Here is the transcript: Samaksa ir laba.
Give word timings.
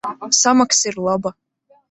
Samaksa 0.37 0.89
ir 0.93 0.97
laba. 1.09 1.29